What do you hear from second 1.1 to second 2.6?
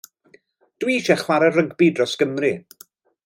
chwarae rygbi dros Gymru.